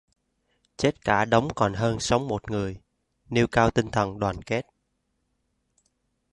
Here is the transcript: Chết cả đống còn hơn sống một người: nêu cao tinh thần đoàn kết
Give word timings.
Chết 0.77 1.01
cả 1.05 1.25
đống 1.25 1.47
còn 1.55 1.73
hơn 1.73 1.99
sống 1.99 2.27
một 2.27 2.51
người: 2.51 2.81
nêu 3.29 3.47
cao 3.47 3.71
tinh 3.71 3.91
thần 3.91 4.19
đoàn 4.19 4.41
kết 4.41 4.65